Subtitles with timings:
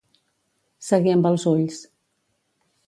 [0.87, 1.79] Seguir amb els ulls.